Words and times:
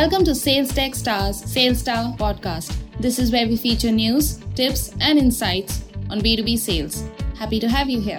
Welcome 0.00 0.24
to 0.24 0.34
Sales 0.34 0.72
Tech 0.72 0.94
Stars 0.94 1.44
Sales 1.44 1.80
Star 1.80 2.16
podcast. 2.16 2.74
This 3.00 3.18
is 3.18 3.30
where 3.30 3.46
we 3.46 3.58
feature 3.58 3.90
news, 3.90 4.38
tips, 4.54 4.94
and 4.98 5.18
insights 5.18 5.84
on 6.08 6.22
B2B 6.22 6.58
sales. 6.58 7.04
Happy 7.38 7.60
to 7.60 7.68
have 7.68 7.90
you 7.90 8.00
here. 8.00 8.18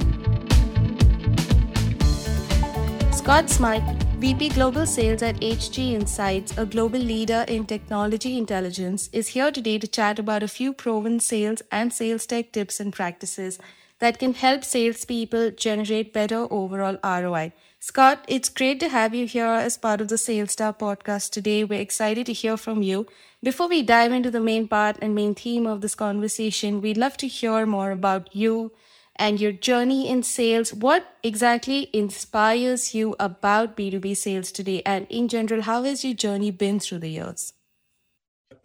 Scott 3.12 3.50
Smyth, 3.50 3.82
VP 4.20 4.50
Global 4.50 4.86
Sales 4.86 5.24
at 5.24 5.38
HG 5.38 5.94
Insights, 5.94 6.56
a 6.56 6.68
global 6.68 7.00
leader 7.00 7.46
in 7.48 7.66
technology 7.66 8.38
intelligence, 8.38 9.10
is 9.12 9.30
here 9.30 9.52
today 9.52 9.80
to 9.80 9.88
chat 9.88 10.20
about 10.20 10.44
a 10.44 10.48
few 10.48 10.74
proven 10.74 11.20
sales 11.20 11.64
and 11.72 11.92
sales 11.92 12.28
tech 12.28 12.52
tips 12.52 12.80
and 12.80 12.94
practices 12.94 13.58
that 14.02 14.18
can 14.18 14.34
help 14.34 14.64
salespeople 14.64 15.52
generate 15.52 16.12
better 16.12 16.48
overall 16.52 16.98
ROI. 17.04 17.54
Scott, 17.80 18.26
it's 18.28 18.50
great 18.50 18.80
to 18.80 18.90
have 18.90 19.14
you 19.16 19.28
here 19.28 19.46
as 19.46 19.78
part 19.78 20.02
of 20.02 20.08
the 20.08 20.18
Sales 20.18 20.52
Star 20.52 20.74
podcast 20.74 21.30
today. 21.30 21.64
We're 21.64 21.80
excited 21.80 22.26
to 22.26 22.34
hear 22.34 22.58
from 22.58 22.82
you. 22.82 23.06
Before 23.44 23.68
we 23.68 23.84
dive 23.84 24.12
into 24.12 24.32
the 24.32 24.40
main 24.40 24.68
part 24.68 24.98
and 25.02 25.14
main 25.14 25.36
theme 25.36 25.68
of 25.68 25.82
this 25.82 25.96
conversation, 25.96 26.82
we'd 26.82 26.98
love 26.98 27.16
to 27.18 27.28
hear 27.28 27.66
more 27.68 27.92
about 27.92 28.36
you 28.36 28.72
and 29.18 29.40
your 29.40 29.52
journey 29.52 30.10
in 30.10 30.24
sales. 30.24 30.74
What 30.74 31.06
exactly 31.22 31.90
inspires 31.94 32.96
you 32.96 33.16
about 33.20 33.78
B2B 33.78 34.18
sales 34.18 34.52
today? 34.52 34.82
And 34.84 35.06
in 35.10 35.28
general, 35.28 35.62
how 35.62 35.84
has 35.84 36.04
your 36.04 36.16
journey 36.16 36.50
been 36.50 36.80
through 36.80 37.00
the 37.00 37.10
years? 37.10 37.54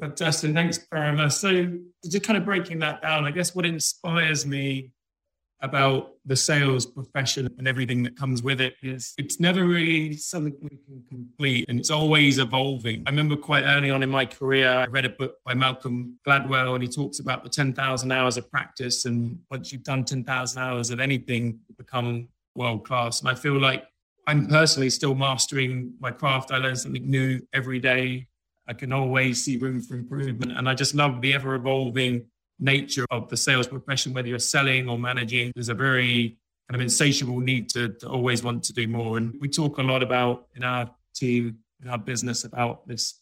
Fantastic. 0.00 0.55
Thanks, 0.55 0.78
Paroma. 0.78 1.30
So, 1.30 1.78
just 2.05 2.24
kind 2.24 2.38
of 2.38 2.44
breaking 2.44 2.78
that 2.80 3.02
down, 3.02 3.24
I 3.24 3.30
guess 3.30 3.55
what 3.55 3.64
inspires 3.64 4.46
me 4.46 4.92
about 5.60 6.12
the 6.27 6.37
sales 6.37 6.84
profession 6.84 7.48
and 7.59 7.66
everything 7.66 8.02
that 8.02 8.16
comes 8.16 8.42
with 8.42 8.60
it 8.60 8.74
is 8.83 9.14
it's 9.17 9.41
never 9.41 9.64
really 9.64 10.14
something 10.14 10.55
we 10.61 10.77
can 10.86 11.03
complete 11.08 11.64
and 11.69 11.80
it's 11.80 11.91
always 11.91 12.39
evolving. 12.39 13.03
I 13.06 13.11
remember 13.11 13.36
quite 13.36 13.64
early 13.64 13.91
on 13.91 14.03
in 14.03 14.11
my 14.11 14.27
career, 14.27 14.69
I 14.69 14.86
read 14.86 15.06
a 15.06 15.11
book 15.11 15.36
by 15.45 15.55
Malcolm 15.55 16.19
Gladwell 16.27 16.75
and 16.75 16.83
he 16.83 16.89
talks 16.89 17.20
about 17.20 17.42
the 17.42 17.48
10,000 17.48 18.12
hours 18.12 18.36
of 18.36 18.50
practice. 18.50 19.06
And 19.06 19.39
once 19.50 19.72
you've 19.72 19.83
done 19.83 20.05
10,000 20.05 20.62
hours 20.62 20.91
of 20.91 21.00
anything, 21.00 21.61
you 21.69 21.75
become 21.77 22.28
world 22.55 22.84
class. 22.84 23.20
And 23.20 23.28
I 23.28 23.34
feel 23.34 23.58
like 23.58 23.84
I'm 24.27 24.47
personally 24.48 24.91
still 24.91 25.14
mastering 25.14 25.95
my 26.00 26.11
craft. 26.11 26.50
I 26.50 26.58
learn 26.58 26.77
something 26.77 27.08
new 27.08 27.41
every 27.52 27.78
day. 27.78 28.27
I 28.69 28.73
can 28.73 28.92
always 28.92 29.45
see 29.45 29.56
room 29.56 29.80
for 29.80 29.95
improvement. 29.95 30.52
And 30.52 30.69
I 30.69 30.75
just 30.75 30.95
love 30.95 31.20
the 31.20 31.34
ever 31.34 31.55
evolving 31.55 32.27
nature 32.58 33.06
of 33.10 33.28
the 33.28 33.36
sales 33.36 33.66
profession, 33.66 34.12
whether 34.12 34.28
you're 34.28 34.38
selling 34.38 34.88
or 34.88 34.98
managing, 34.98 35.52
there's 35.54 35.68
a 35.68 35.74
very 35.74 36.38
kind 36.68 36.76
of 36.76 36.80
insatiable 36.80 37.40
need 37.40 37.68
to, 37.70 37.90
to 37.90 38.08
always 38.08 38.42
want 38.42 38.64
to 38.64 38.72
do 38.72 38.88
more. 38.88 39.18
And 39.18 39.34
we 39.40 39.48
talk 39.48 39.78
a 39.78 39.82
lot 39.82 40.02
about 40.02 40.46
in 40.54 40.64
our 40.64 40.90
team, 41.14 41.58
in 41.82 41.88
our 41.88 41.98
business, 41.98 42.44
about 42.44 42.86
this 42.88 43.20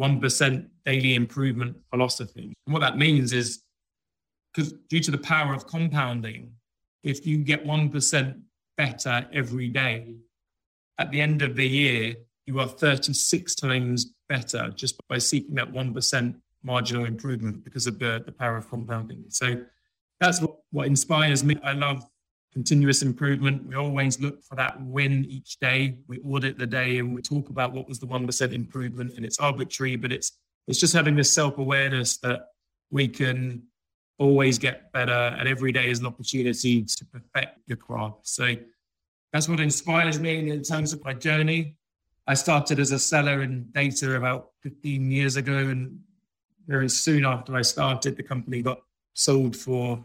1% 0.00 0.66
daily 0.84 1.14
improvement 1.14 1.76
philosophy. 1.90 2.54
And 2.66 2.72
what 2.72 2.80
that 2.80 2.96
means 2.96 3.32
is 3.32 3.62
because 4.54 4.72
due 4.88 5.00
to 5.00 5.10
the 5.10 5.18
power 5.18 5.54
of 5.54 5.66
compounding, 5.66 6.52
if 7.02 7.26
you 7.26 7.38
get 7.38 7.64
1% 7.64 8.40
better 8.76 9.26
every 9.32 9.68
day, 9.68 10.14
at 10.98 11.10
the 11.10 11.20
end 11.20 11.42
of 11.42 11.56
the 11.56 11.66
year, 11.66 12.14
you 12.46 12.58
are 12.60 12.68
36 12.68 13.54
times 13.54 14.12
better 14.28 14.70
just 14.74 14.96
by 15.08 15.18
seeking 15.18 15.54
that 15.54 15.72
1% 15.72 16.34
marginal 16.62 17.04
improvement 17.04 17.64
because 17.64 17.86
of 17.86 17.98
the, 17.98 18.22
the 18.24 18.32
power 18.32 18.56
of 18.56 18.68
compounding. 18.68 19.24
So 19.28 19.64
that's 20.20 20.40
what, 20.40 20.56
what 20.70 20.86
inspires 20.86 21.42
me. 21.42 21.56
I 21.64 21.72
love 21.72 22.04
continuous 22.52 23.02
improvement. 23.02 23.66
We 23.66 23.76
always 23.76 24.20
look 24.20 24.42
for 24.42 24.56
that 24.56 24.80
win 24.82 25.24
each 25.26 25.58
day. 25.60 25.98
We 26.08 26.18
audit 26.20 26.58
the 26.58 26.66
day 26.66 26.98
and 26.98 27.14
we 27.14 27.22
talk 27.22 27.48
about 27.48 27.72
what 27.72 27.88
was 27.88 27.98
the 27.98 28.06
1% 28.06 28.52
improvement 28.52 29.12
and 29.16 29.24
it's 29.24 29.38
arbitrary, 29.38 29.96
but 29.96 30.12
it's 30.12 30.32
it's 30.66 30.78
just 30.78 30.94
having 30.94 31.16
this 31.16 31.32
self-awareness 31.32 32.18
that 32.18 32.46
we 32.90 33.08
can 33.08 33.62
always 34.18 34.58
get 34.58 34.92
better 34.92 35.34
and 35.38 35.48
every 35.48 35.72
day 35.72 35.90
is 35.90 36.00
an 36.00 36.06
opportunity 36.06 36.84
to 36.84 37.04
perfect 37.06 37.58
your 37.66 37.76
craft. 37.76 38.28
So 38.28 38.54
that's 39.32 39.48
what 39.48 39.58
inspires 39.58 40.20
me 40.20 40.50
in 40.50 40.62
terms 40.62 40.92
of 40.92 41.02
my 41.02 41.14
journey. 41.14 41.76
I 42.26 42.34
started 42.34 42.78
as 42.78 42.92
a 42.92 42.98
seller 42.98 43.42
in 43.42 43.68
data 43.72 44.16
about 44.16 44.50
15 44.62 45.10
years 45.10 45.36
ago 45.36 45.56
and 45.56 45.98
very 46.70 46.88
soon 46.88 47.24
after 47.24 47.56
I 47.56 47.62
started, 47.62 48.16
the 48.16 48.22
company 48.22 48.62
got 48.62 48.80
sold 49.14 49.56
for 49.56 50.04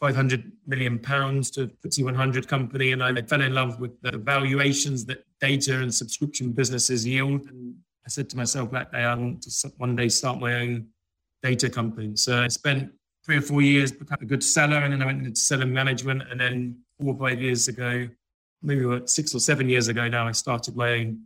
500 0.00 0.52
million 0.66 0.98
pounds 0.98 1.50
to 1.52 1.68
FTSE 1.84 2.04
100 2.04 2.46
company, 2.46 2.92
and 2.92 3.02
I 3.02 3.22
fell 3.22 3.40
in 3.40 3.54
love 3.54 3.80
with 3.80 3.98
the 4.02 4.18
valuations 4.18 5.06
that 5.06 5.24
data 5.40 5.80
and 5.80 5.92
subscription 5.92 6.52
businesses 6.52 7.06
yield. 7.06 7.46
And 7.46 7.74
I 8.04 8.10
said 8.10 8.28
to 8.30 8.36
myself 8.36 8.70
that 8.72 8.92
day, 8.92 9.04
I 9.04 9.14
want 9.14 9.42
to 9.42 9.72
one 9.78 9.96
day 9.96 10.08
start 10.10 10.38
my 10.38 10.54
own 10.60 10.88
data 11.42 11.70
company. 11.70 12.14
So 12.14 12.42
I 12.42 12.48
spent 12.48 12.92
three 13.24 13.38
or 13.38 13.42
four 13.42 13.62
years 13.62 13.90
becoming 13.90 14.24
a 14.24 14.26
good 14.26 14.44
seller, 14.44 14.78
and 14.78 14.92
then 14.92 15.00
I 15.00 15.06
went 15.06 15.24
into 15.24 15.40
selling 15.40 15.72
management. 15.72 16.22
And 16.30 16.38
then 16.40 16.78
four 16.98 17.14
or 17.14 17.18
five 17.18 17.40
years 17.40 17.68
ago, 17.68 18.06
maybe 18.62 18.84
six 19.06 19.34
or 19.34 19.40
seven 19.40 19.66
years 19.70 19.88
ago 19.88 20.08
now, 20.08 20.28
I 20.28 20.32
started 20.32 20.76
my 20.76 20.92
own 20.92 21.22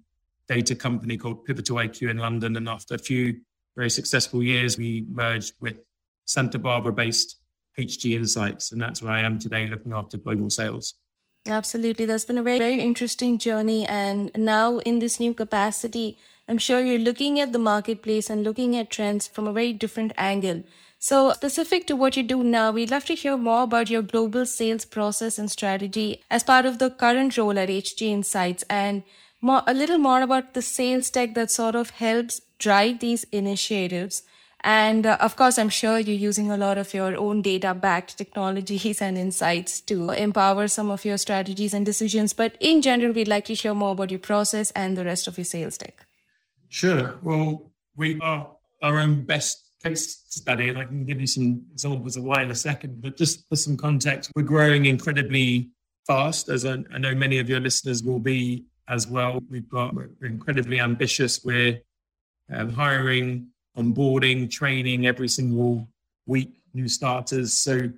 data 0.48 0.76
company 0.76 1.16
called 1.16 1.44
Pivotal 1.44 1.76
IQ 1.76 2.10
in 2.10 2.18
London. 2.18 2.56
And 2.56 2.68
after 2.68 2.94
a 2.94 2.98
few 2.98 3.40
very 3.76 3.90
successful 3.90 4.42
years, 4.42 4.78
we 4.78 5.04
merged 5.10 5.54
with 5.60 5.76
Santa 6.24 6.58
Barbara 6.58 6.92
based 6.92 7.36
HG 7.78 8.14
Insights. 8.14 8.72
And 8.72 8.80
that's 8.80 9.02
where 9.02 9.12
I 9.12 9.20
am 9.20 9.38
today 9.38 9.66
looking 9.66 9.92
after 9.92 10.16
global 10.16 10.50
sales. 10.50 10.94
Absolutely. 11.46 12.06
That's 12.06 12.24
been 12.24 12.38
a 12.38 12.42
very, 12.42 12.58
very 12.58 12.80
interesting 12.80 13.38
journey. 13.38 13.86
And 13.86 14.30
now 14.36 14.78
in 14.78 14.98
this 14.98 15.20
new 15.20 15.34
capacity, 15.34 16.16
I'm 16.48 16.58
sure 16.58 16.80
you're 16.80 16.98
looking 16.98 17.40
at 17.40 17.52
the 17.52 17.58
marketplace 17.58 18.30
and 18.30 18.44
looking 18.44 18.76
at 18.76 18.90
trends 18.90 19.26
from 19.26 19.46
a 19.46 19.52
very 19.52 19.72
different 19.72 20.12
angle. 20.16 20.62
So, 20.98 21.32
specific 21.34 21.86
to 21.88 21.96
what 21.96 22.16
you 22.16 22.22
do 22.22 22.42
now, 22.42 22.70
we'd 22.70 22.90
love 22.90 23.04
to 23.06 23.14
hear 23.14 23.36
more 23.36 23.64
about 23.64 23.90
your 23.90 24.00
global 24.00 24.46
sales 24.46 24.86
process 24.86 25.38
and 25.38 25.50
strategy 25.50 26.22
as 26.30 26.42
part 26.42 26.64
of 26.64 26.78
the 26.78 26.88
current 26.88 27.36
role 27.36 27.58
at 27.58 27.68
HG 27.68 28.00
Insights 28.02 28.64
and 28.70 29.02
more, 29.42 29.62
a 29.66 29.74
little 29.74 29.98
more 29.98 30.22
about 30.22 30.54
the 30.54 30.62
sales 30.62 31.10
tech 31.10 31.34
that 31.34 31.50
sort 31.50 31.74
of 31.74 31.90
helps 31.90 32.40
drive 32.64 32.98
these 33.00 33.24
initiatives. 33.30 34.22
And 34.66 35.04
uh, 35.04 35.18
of 35.20 35.36
course, 35.36 35.58
I'm 35.58 35.68
sure 35.68 35.98
you're 35.98 36.28
using 36.30 36.50
a 36.50 36.56
lot 36.56 36.78
of 36.78 36.94
your 36.94 37.16
own 37.16 37.42
data 37.42 37.74
backed 37.74 38.16
technologies 38.16 39.02
and 39.02 39.18
insights 39.18 39.82
to 39.82 40.10
empower 40.10 40.68
some 40.68 40.90
of 40.90 41.04
your 41.04 41.18
strategies 41.18 41.74
and 41.74 41.84
decisions. 41.84 42.32
But 42.32 42.56
in 42.60 42.80
general, 42.80 43.12
we'd 43.12 43.28
like 43.28 43.44
to 43.46 43.54
hear 43.54 43.74
more 43.74 43.92
about 43.92 44.10
your 44.10 44.24
process 44.30 44.70
and 44.70 44.96
the 44.96 45.04
rest 45.04 45.28
of 45.28 45.36
your 45.36 45.44
sales 45.44 45.76
tech. 45.76 46.06
Sure. 46.70 47.18
Well, 47.22 47.70
we 47.94 48.18
are 48.20 48.48
our 48.82 48.98
own 48.98 49.24
best 49.24 49.56
case 49.82 50.24
study, 50.28 50.70
and 50.70 50.78
I 50.78 50.84
can 50.84 51.04
give 51.04 51.20
you 51.20 51.26
some 51.26 51.62
examples 51.72 52.16
of 52.16 52.24
why 52.24 52.42
in 52.42 52.50
a 52.50 52.54
second. 52.54 53.02
But 53.02 53.18
just 53.18 53.46
for 53.50 53.56
some 53.56 53.76
context, 53.76 54.32
we're 54.34 54.50
growing 54.54 54.86
incredibly 54.86 55.70
fast, 56.06 56.48
as 56.48 56.64
I, 56.64 56.78
I 56.94 56.98
know 56.98 57.14
many 57.14 57.38
of 57.38 57.50
your 57.50 57.60
listeners 57.60 58.02
will 58.02 58.18
be 58.18 58.64
as 58.88 59.06
well. 59.06 59.40
We've 59.50 59.68
got 59.68 59.94
we're 59.94 60.08
incredibly 60.22 60.80
ambitious. 60.80 61.44
We're 61.44 61.80
um, 62.52 62.70
hiring, 62.70 63.48
onboarding, 63.76 64.50
training 64.50 65.06
every 65.06 65.28
single 65.28 65.88
week, 66.26 66.52
new 66.72 66.88
starters. 66.88 67.52
So 67.52 67.90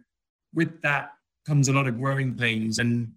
with 0.55 0.81
that 0.83 1.13
comes 1.47 1.69
a 1.69 1.73
lot 1.73 1.87
of 1.87 1.99
growing 1.99 2.35
pains. 2.35 2.79
And 2.79 3.13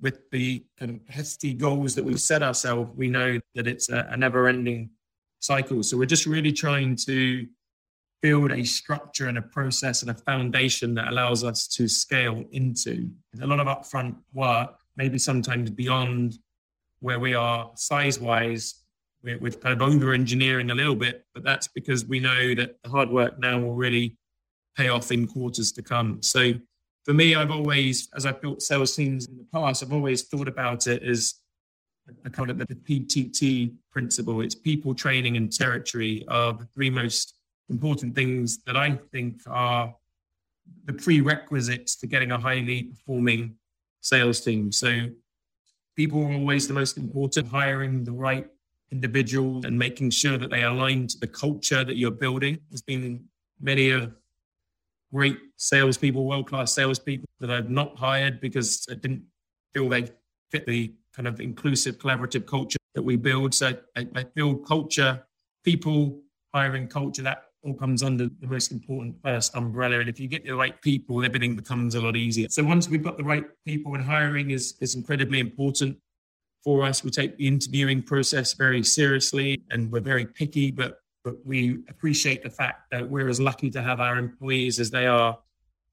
with 0.00 0.30
the 0.30 0.64
kind 0.78 0.90
of 0.90 1.14
hefty 1.14 1.54
goals 1.54 1.94
that 1.94 2.04
we've 2.04 2.20
set 2.20 2.42
ourselves, 2.42 2.90
we 2.96 3.08
know 3.08 3.40
that 3.54 3.66
it's 3.66 3.88
a, 3.88 4.06
a 4.10 4.16
never 4.16 4.48
ending 4.48 4.90
cycle. 5.40 5.82
So 5.82 5.96
we're 5.96 6.06
just 6.06 6.26
really 6.26 6.52
trying 6.52 6.96
to 7.06 7.46
build 8.22 8.52
a 8.52 8.64
structure 8.64 9.28
and 9.28 9.36
a 9.36 9.42
process 9.42 10.00
and 10.00 10.10
a 10.10 10.14
foundation 10.14 10.94
that 10.94 11.08
allows 11.08 11.44
us 11.44 11.68
to 11.68 11.86
scale 11.86 12.42
into 12.52 13.10
a 13.42 13.46
lot 13.46 13.60
of 13.60 13.66
upfront 13.66 14.16
work, 14.32 14.78
maybe 14.96 15.18
sometimes 15.18 15.70
beyond 15.70 16.38
where 17.00 17.20
we 17.20 17.34
are 17.34 17.70
size 17.74 18.18
wise 18.18 18.83
we're, 19.24 19.38
we're 19.38 19.52
kind 19.52 19.80
of 19.80 19.88
over 19.88 20.12
engineering 20.12 20.70
a 20.70 20.74
little 20.74 20.94
bit, 20.94 21.24
but 21.34 21.42
that's 21.42 21.66
because 21.68 22.04
we 22.04 22.20
know 22.20 22.54
that 22.54 22.76
the 22.82 22.90
hard 22.90 23.08
work 23.10 23.38
now 23.38 23.58
will 23.58 23.74
really 23.74 24.16
pay 24.76 24.88
off 24.88 25.10
in 25.10 25.26
quarters 25.26 25.72
to 25.72 25.82
come. 25.82 26.22
So 26.22 26.52
for 27.04 27.14
me, 27.14 27.34
I've 27.34 27.50
always, 27.50 28.08
as 28.14 28.26
I've 28.26 28.40
built 28.40 28.62
sales 28.62 28.94
teams 28.94 29.26
in 29.26 29.38
the 29.38 29.46
past, 29.52 29.82
I've 29.82 29.92
always 29.92 30.22
thought 30.22 30.48
about 30.48 30.86
it 30.86 31.02
as 31.02 31.34
I 32.24 32.28
call 32.28 32.50
it 32.50 32.58
the 32.58 32.66
PTT 32.66 33.72
principle. 33.90 34.42
It's 34.42 34.54
people, 34.54 34.94
training, 34.94 35.38
and 35.38 35.50
territory 35.50 36.24
are 36.28 36.52
the 36.52 36.66
three 36.74 36.90
most 36.90 37.34
important 37.70 38.14
things 38.14 38.58
that 38.66 38.76
I 38.76 38.98
think 39.10 39.40
are 39.46 39.94
the 40.84 40.92
prerequisites 40.92 41.96
to 41.96 42.06
getting 42.06 42.30
a 42.30 42.38
highly 42.38 42.84
performing 42.84 43.56
sales 44.02 44.42
team. 44.42 44.70
So 44.70 45.08
people 45.96 46.22
are 46.24 46.32
always 46.32 46.68
the 46.68 46.74
most 46.74 46.98
important. 46.98 47.48
Hiring 47.48 48.04
the 48.04 48.12
right 48.12 48.46
individuals 48.94 49.64
and 49.64 49.76
making 49.76 50.10
sure 50.10 50.38
that 50.38 50.50
they 50.50 50.62
align 50.62 51.08
to 51.08 51.18
the 51.18 51.26
culture 51.26 51.82
that 51.84 51.96
you're 51.96 52.18
building. 52.26 52.58
There's 52.70 52.82
been 52.82 53.24
many 53.60 53.90
of 53.90 54.12
great 55.12 55.38
salespeople, 55.56 56.24
world 56.24 56.48
class 56.48 56.72
salespeople 56.74 57.26
that 57.40 57.50
I've 57.50 57.70
not 57.70 57.96
hired 57.96 58.40
because 58.40 58.86
I 58.90 58.94
didn't 58.94 59.24
feel 59.72 59.88
they 59.88 60.08
fit 60.50 60.64
the 60.66 60.94
kind 61.14 61.26
of 61.26 61.40
inclusive, 61.40 61.98
collaborative 61.98 62.46
culture 62.46 62.78
that 62.94 63.02
we 63.02 63.16
build. 63.16 63.52
So 63.54 63.72
I, 63.96 64.06
I 64.14 64.22
build 64.22 64.66
culture 64.66 65.24
people, 65.64 66.20
hiring 66.52 66.86
culture, 66.86 67.22
that 67.22 67.44
all 67.64 67.74
comes 67.74 68.02
under 68.02 68.28
the 68.40 68.46
most 68.46 68.70
important 68.70 69.16
first 69.22 69.56
umbrella. 69.56 69.98
And 69.98 70.08
if 70.08 70.20
you 70.20 70.28
get 70.28 70.44
the 70.44 70.54
right 70.54 70.80
people, 70.82 71.24
everything 71.24 71.56
becomes 71.56 71.94
a 71.94 72.00
lot 72.00 72.14
easier. 72.14 72.48
So 72.50 72.62
once 72.62 72.88
we've 72.88 73.02
got 73.02 73.16
the 73.16 73.24
right 73.24 73.44
people 73.64 73.94
and 73.94 74.04
hiring 74.04 74.50
is, 74.50 74.74
is 74.80 74.94
incredibly 74.94 75.40
important 75.40 75.96
for 76.64 76.84
us. 76.84 77.04
We 77.04 77.10
take 77.10 77.36
the 77.36 77.46
interviewing 77.46 78.02
process 78.02 78.54
very 78.54 78.82
seriously 78.82 79.62
and 79.70 79.92
we're 79.92 80.00
very 80.00 80.26
picky, 80.26 80.70
but 80.70 81.00
but 81.24 81.36
we 81.44 81.78
appreciate 81.88 82.42
the 82.42 82.50
fact 82.50 82.90
that 82.90 83.08
we're 83.08 83.28
as 83.28 83.40
lucky 83.40 83.70
to 83.70 83.80
have 83.80 83.98
our 83.98 84.18
employees 84.18 84.78
as 84.78 84.90
they 84.90 85.06
are 85.06 85.38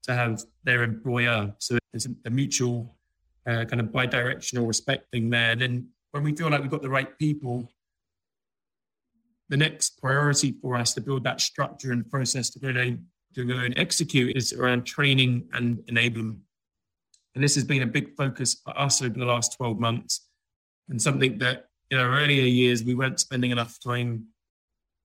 to 0.02 0.14
have 0.14 0.42
their 0.62 0.82
employer. 0.82 1.54
So 1.58 1.78
there's 1.90 2.06
a, 2.26 2.30
mutual 2.30 2.94
uh, 3.46 3.64
kind 3.64 3.80
of 3.80 3.90
bi-directional 3.90 4.66
respect 4.66 5.10
thing 5.10 5.30
there. 5.30 5.52
And 5.52 5.60
then 5.60 5.88
when 6.10 6.22
we 6.22 6.36
feel 6.36 6.50
like 6.50 6.60
we've 6.60 6.70
got 6.70 6.82
the 6.82 6.90
right 6.90 7.18
people, 7.18 7.72
the 9.48 9.56
next 9.56 10.00
priority 10.02 10.52
for 10.60 10.76
us 10.76 10.92
to 10.94 11.00
build 11.00 11.24
that 11.24 11.40
structure 11.40 11.92
and 11.92 12.08
process 12.10 12.50
to 12.50 12.58
go, 12.58 12.70
to, 12.70 12.98
to 13.34 13.44
go 13.44 13.58
and 13.58 13.72
execute 13.78 14.36
is 14.36 14.52
around 14.52 14.84
training 14.84 15.48
and 15.54 15.78
enablement. 15.86 16.40
And 17.34 17.42
this 17.42 17.54
has 17.54 17.64
been 17.64 17.82
a 17.82 17.86
big 17.86 18.14
focus 18.16 18.60
for 18.62 18.78
us 18.78 19.00
over 19.00 19.18
the 19.18 19.24
last 19.24 19.56
12 19.56 19.78
months 19.78 20.28
and 20.88 21.00
something 21.00 21.38
that, 21.38 21.66
you 21.90 21.96
know, 21.96 22.04
earlier 22.04 22.44
years 22.44 22.82
we 22.82 22.94
weren't 22.94 23.20
spending 23.20 23.50
enough 23.50 23.78
time 23.82 24.26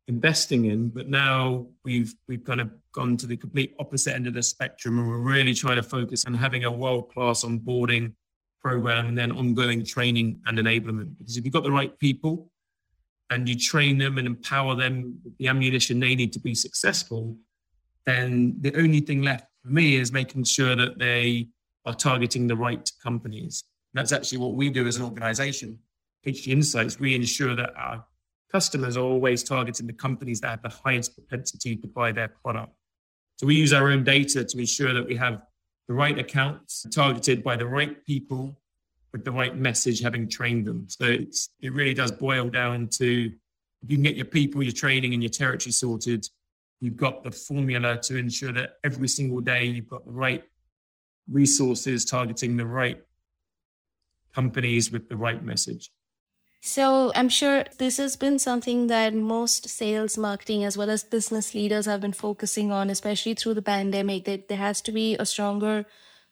investing 0.07 0.65
in, 0.65 0.89
but 0.89 1.09
now 1.09 1.67
we've 1.83 2.13
we've 2.27 2.43
kind 2.43 2.61
of 2.61 2.71
gone 2.93 3.17
to 3.17 3.27
the 3.27 3.37
complete 3.37 3.75
opposite 3.79 4.15
end 4.15 4.27
of 4.27 4.33
the 4.33 4.43
spectrum, 4.43 4.99
and 4.99 5.07
we're 5.07 5.17
really 5.17 5.53
trying 5.53 5.75
to 5.75 5.83
focus 5.83 6.25
on 6.25 6.33
having 6.33 6.63
a 6.63 6.71
world 6.71 7.11
class 7.11 7.43
onboarding 7.43 8.13
program 8.61 9.07
and 9.07 9.17
then 9.17 9.31
ongoing 9.31 9.85
training 9.85 10.39
and 10.45 10.57
enablement. 10.57 11.17
Because 11.17 11.37
if 11.37 11.45
you've 11.45 11.53
got 11.53 11.63
the 11.63 11.71
right 11.71 11.97
people 11.99 12.49
and 13.29 13.47
you 13.47 13.57
train 13.57 13.97
them 13.97 14.17
and 14.17 14.25
empower 14.25 14.75
them 14.75 15.19
with 15.23 15.37
the 15.37 15.47
ammunition 15.47 15.99
they 15.99 16.15
need 16.15 16.33
to 16.33 16.39
be 16.39 16.55
successful, 16.55 17.37
then 18.05 18.55
the 18.61 18.75
only 18.77 19.01
thing 19.01 19.21
left 19.21 19.47
for 19.61 19.69
me 19.69 19.97
is 19.97 20.11
making 20.11 20.43
sure 20.45 20.75
that 20.75 20.97
they 20.97 21.49
are 21.85 21.93
targeting 21.93 22.47
the 22.47 22.55
right 22.55 22.89
companies. 23.03 23.63
That's 23.97 24.11
actually 24.11 24.39
what 24.39 24.53
we 24.53 24.69
do 24.69 24.87
as 24.87 24.97
an 24.97 25.03
organization. 25.03 25.79
HG 26.25 26.47
Insights, 26.47 26.99
we 26.99 27.15
ensure 27.15 27.55
that 27.55 27.73
our 27.75 28.05
customers 28.51 28.97
are 28.97 29.03
always 29.03 29.43
targeting 29.43 29.87
the 29.87 29.93
companies 29.93 30.41
that 30.41 30.49
have 30.49 30.61
the 30.61 30.69
highest 30.69 31.15
propensity 31.15 31.75
to 31.75 31.87
buy 31.87 32.11
their 32.11 32.29
product. 32.29 32.73
So 33.37 33.47
we 33.47 33.55
use 33.55 33.73
our 33.73 33.91
own 33.91 34.03
data 34.03 34.43
to 34.43 34.59
ensure 34.59 34.93
that 34.93 35.05
we 35.05 35.15
have 35.15 35.41
the 35.87 35.93
right 35.93 36.17
accounts 36.17 36.85
targeted 36.91 37.43
by 37.43 37.55
the 37.55 37.65
right 37.65 38.03
people 38.05 38.57
with 39.13 39.23
the 39.23 39.31
right 39.31 39.55
message, 39.55 40.01
having 40.01 40.27
trained 40.27 40.65
them. 40.65 40.85
So 40.89 41.05
it's, 41.05 41.49
it 41.61 41.73
really 41.73 41.93
does 41.93 42.11
boil 42.11 42.49
down 42.49 42.89
to 42.93 43.31
if 43.83 43.91
you 43.91 43.97
can 43.97 44.03
get 44.03 44.15
your 44.15 44.25
people, 44.25 44.63
your 44.63 44.73
training, 44.73 45.13
and 45.13 45.21
your 45.21 45.29
territory 45.29 45.71
sorted, 45.71 46.27
you've 46.81 46.97
got 46.97 47.23
the 47.23 47.31
formula 47.31 47.97
to 48.03 48.17
ensure 48.17 48.51
that 48.53 48.77
every 48.83 49.07
single 49.07 49.39
day 49.39 49.65
you've 49.65 49.87
got 49.87 50.05
the 50.05 50.11
right 50.11 50.43
resources 51.29 52.05
targeting 52.05 52.57
the 52.57 52.65
right 52.65 53.01
companies 54.37 54.91
with 54.91 55.09
the 55.09 55.17
right 55.25 55.43
message. 55.51 55.89
So 56.61 57.11
I'm 57.15 57.29
sure 57.29 57.63
this 57.77 57.97
has 57.97 58.15
been 58.23 58.39
something 58.39 58.87
that 58.87 59.13
most 59.13 59.69
sales, 59.69 60.17
marketing, 60.17 60.63
as 60.69 60.77
well 60.77 60.89
as 60.89 61.03
business 61.03 61.53
leaders 61.53 61.85
have 61.85 62.01
been 62.01 62.17
focusing 62.27 62.71
on, 62.71 62.89
especially 62.89 63.35
through 63.35 63.55
the 63.59 63.69
pandemic. 63.75 64.25
That 64.25 64.47
there 64.49 64.57
has 64.57 64.81
to 64.81 64.91
be 64.91 65.15
a 65.15 65.25
stronger 65.25 65.85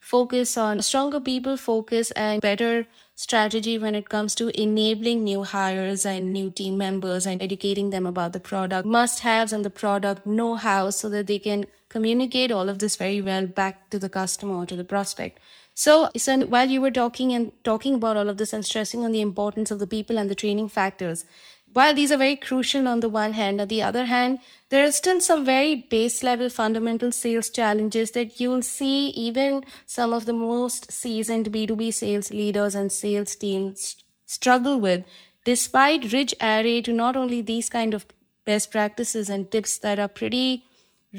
focus 0.05 0.55
on 0.55 0.81
stronger 0.81 1.19
people 1.19 1.57
focus 1.57 2.11
and 2.11 2.41
better 2.41 2.85
strategy 3.15 3.77
when 3.83 3.95
it 3.95 4.07
comes 4.07 4.35
to 4.35 4.49
enabling 4.65 5.23
new 5.23 5.41
hires 5.51 6.05
and 6.05 6.31
new 6.31 6.51
team 6.51 6.77
members 6.77 7.25
and 7.25 7.41
educating 7.41 7.89
them 7.89 8.05
about 8.05 8.33
the 8.33 8.39
product 8.39 8.85
must 8.85 9.21
haves 9.21 9.51
and 9.51 9.65
the 9.65 9.75
product 9.83 10.27
know 10.27 10.53
how 10.65 10.91
so 10.91 11.09
that 11.09 11.25
they 11.25 11.39
can 11.39 11.65
communicate 11.89 12.51
all 12.51 12.69
of 12.69 12.77
this 12.77 12.95
very 12.97 13.19
well 13.29 13.47
back 13.47 13.89
to 13.89 13.97
the 13.97 14.13
customer 14.17 14.55
or 14.61 14.65
to 14.65 14.75
the 14.75 14.89
prospect 14.93 15.39
so, 15.75 16.09
so 16.15 16.39
while 16.47 16.69
you 16.69 16.79
were 16.81 16.89
talking 16.89 17.33
and 17.33 17.51
talking 17.63 17.95
about 17.95 18.15
all 18.17 18.29
of 18.29 18.37
this 18.37 18.53
and 18.53 18.65
stressing 18.65 19.03
on 19.03 19.11
the 19.11 19.21
importance 19.21 19.71
of 19.71 19.79
the 19.79 19.87
people 19.87 20.17
and 20.17 20.29
the 20.29 20.35
training 20.35 20.69
factors, 20.69 21.25
while 21.73 21.93
these 21.93 22.13
are 22.13 22.17
very 22.17 22.37
crucial 22.37 22.87
on 22.87 23.01
the 23.01 23.09
one 23.09 23.33
hand, 23.33 23.59
on 23.59 23.67
the 23.67 23.81
other 23.81 24.05
hand, 24.05 24.39
there 24.69 24.87
are 24.87 24.91
still 24.93 25.19
some 25.19 25.43
very 25.43 25.75
base 25.75 26.23
level 26.23 26.49
fundamental 26.49 27.11
sales 27.11 27.49
challenges 27.49 28.11
that 28.11 28.39
you'll 28.39 28.61
see 28.61 29.09
even 29.09 29.65
some 29.85 30.13
of 30.13 30.25
the 30.25 30.31
most 30.31 30.89
seasoned 30.89 31.51
B2B 31.51 31.93
sales 31.93 32.31
leaders 32.31 32.75
and 32.75 32.89
sales 32.89 33.35
teams 33.35 33.97
struggle 34.25 34.79
with, 34.79 35.03
despite 35.43 36.13
rich 36.13 36.33
array 36.41 36.81
to 36.81 36.93
not 36.93 37.17
only 37.17 37.41
these 37.41 37.69
kind 37.69 37.93
of 37.93 38.05
best 38.45 38.71
practices 38.71 39.29
and 39.29 39.51
tips 39.51 39.77
that 39.79 39.99
are 39.99 40.07
pretty 40.07 40.63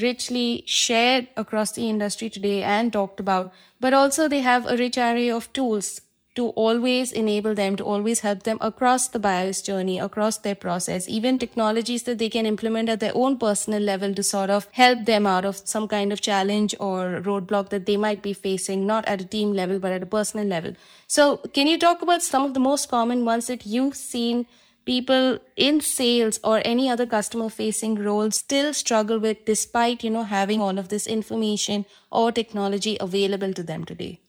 richly 0.01 0.63
shared 0.67 1.29
across 1.37 1.73
the 1.73 1.89
industry 1.89 2.31
today 2.31 2.63
and 2.63 2.93
talked 2.93 3.21
about, 3.21 3.53
but 3.81 3.95
also 3.95 4.29
they 4.29 4.41
have 4.41 4.67
a 4.67 4.77
rich 4.77 4.99
array 4.99 5.31
of 5.31 5.53
tools 5.53 6.01
to 6.37 6.49
always 6.51 7.13
enable 7.13 7.55
them, 7.55 7.77
to 7.77 7.85
always 7.85 8.21
help 8.21 8.43
them 8.43 8.59
across 8.61 9.09
the 9.09 9.19
buyer's 9.19 9.63
journey, 9.63 9.99
across 9.99 10.37
their 10.37 10.55
process, 10.55 11.09
even 11.09 11.39
technologies 11.39 12.03
that 12.03 12.19
they 12.19 12.29
can 12.29 12.45
implement 12.45 12.91
at 12.91 13.01
their 13.01 13.13
own 13.15 13.39
personal 13.39 13.81
level 13.81 14.15
to 14.15 14.23
sort 14.23 14.51
of 14.51 14.69
help 14.73 15.07
them 15.07 15.27
out 15.27 15.47
of 15.47 15.57
some 15.57 15.89
kind 15.89 16.13
of 16.13 16.21
challenge 16.21 16.75
or 16.79 17.23
roadblock 17.25 17.71
that 17.71 17.87
they 17.87 17.97
might 17.97 18.23
be 18.23 18.35
facing, 18.35 18.87
not 18.87 19.07
at 19.09 19.23
a 19.23 19.25
team 19.25 19.55
level, 19.55 19.79
but 19.79 19.93
at 19.93 20.03
a 20.03 20.07
personal 20.07 20.47
level. 20.47 20.75
So 21.07 21.39
can 21.55 21.67
you 21.67 21.79
talk 21.79 22.03
about 22.03 22.23
some 22.23 22.45
of 22.45 22.53
the 22.53 22.61
most 22.61 22.91
common 22.91 23.25
ones 23.25 23.47
that 23.47 23.65
you've 23.65 23.97
seen 23.97 24.47
people 24.87 25.39
in 25.57 25.81
sales 25.81 26.39
or 26.43 26.63
any 26.65 26.89
other 26.89 27.05
customer 27.05 27.51
facing 27.51 27.97
role 27.97 28.31
still 28.31 28.73
struggle 28.73 29.19
with 29.19 29.45
despite 29.45 30.03
you 30.05 30.11
know 30.11 30.23
having 30.23 30.61
all 30.61 30.79
of 30.79 30.89
this 30.89 31.07
information 31.07 31.85
or 32.11 32.33
technology 32.33 32.97
available 33.01 33.53
to 33.53 33.63
them 33.63 33.85
today? 33.85 34.21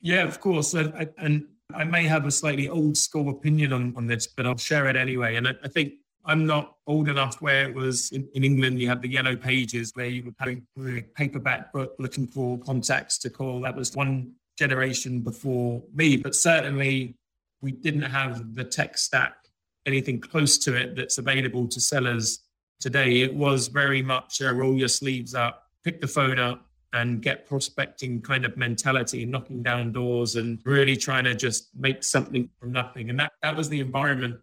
Yeah 0.00 0.24
of 0.24 0.40
course. 0.40 0.74
And, 0.74 1.10
and 1.18 1.46
i 1.74 1.82
may 1.82 2.04
have 2.04 2.26
a 2.26 2.30
slightly 2.30 2.68
old 2.68 2.96
school 2.96 3.28
opinion 3.28 3.72
on, 3.72 3.92
on 3.96 4.06
this 4.06 4.28
but 4.28 4.46
i'll 4.46 4.56
share 4.56 4.86
it 4.86 4.96
anyway. 4.96 5.36
And 5.36 5.48
I, 5.48 5.54
I 5.64 5.68
think 5.68 5.94
I'm 6.26 6.44
not 6.44 6.76
old 6.86 7.08
enough 7.08 7.40
where 7.40 7.68
it 7.68 7.74
was 7.74 8.10
in, 8.10 8.28
in, 8.34 8.42
England, 8.42 8.80
you 8.80 8.88
had 8.88 9.00
the 9.00 9.08
yellow 9.08 9.36
pages 9.36 9.92
where 9.94 10.06
you 10.06 10.24
were 10.24 10.32
having 10.40 10.66
a 10.76 11.02
paperback 11.14 11.72
book 11.72 11.94
looking 12.00 12.26
for 12.26 12.58
contacts 12.58 13.16
to 13.18 13.30
call. 13.30 13.60
That 13.60 13.76
was 13.76 13.94
one 13.94 14.32
generation 14.58 15.20
before 15.20 15.84
me, 15.94 16.16
but 16.16 16.34
certainly 16.34 17.14
we 17.60 17.70
didn't 17.70 18.02
have 18.02 18.56
the 18.56 18.64
tech 18.64 18.98
stack 18.98 19.45
anything 19.86 20.20
close 20.20 20.58
to 20.58 20.74
it 20.74 20.96
that's 20.96 21.18
available 21.18 21.66
to 21.68 21.80
sellers 21.80 22.40
today. 22.80 23.22
It 23.22 23.34
was 23.34 23.68
very 23.68 24.02
much 24.02 24.40
a 24.40 24.52
roll 24.52 24.74
your 24.74 24.88
sleeves 24.88 25.34
up, 25.34 25.70
pick 25.84 26.00
the 26.00 26.08
phone 26.08 26.38
up, 26.38 26.66
and 26.92 27.20
get 27.20 27.46
prospecting 27.46 28.22
kind 28.22 28.44
of 28.44 28.56
mentality, 28.56 29.24
knocking 29.24 29.62
down 29.62 29.92
doors 29.92 30.36
and 30.36 30.58
really 30.64 30.96
trying 30.96 31.24
to 31.24 31.34
just 31.34 31.68
make 31.76 32.02
something 32.02 32.48
from 32.58 32.72
nothing. 32.72 33.10
And 33.10 33.18
that, 33.20 33.32
that 33.42 33.56
was 33.56 33.68
the 33.68 33.80
environment 33.80 34.38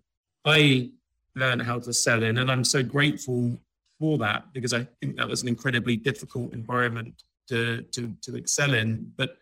I 0.45 0.91
learned 1.35 1.63
how 1.63 1.79
to 1.79 1.93
sell 1.93 2.21
in. 2.21 2.37
And 2.37 2.51
I'm 2.51 2.63
so 2.63 2.83
grateful 2.83 3.59
for 3.99 4.17
that 4.19 4.53
because 4.53 4.73
I 4.73 4.87
think 5.01 5.17
that 5.17 5.27
was 5.27 5.41
an 5.41 5.47
incredibly 5.47 5.97
difficult 5.97 6.53
environment 6.53 7.23
to, 7.49 7.81
to, 7.83 8.13
to 8.21 8.35
excel 8.35 8.73
in. 8.73 9.11
But 9.17 9.37